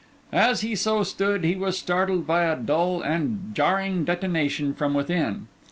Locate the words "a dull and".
2.45-3.53